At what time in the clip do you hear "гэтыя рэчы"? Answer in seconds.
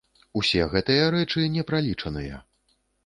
0.71-1.45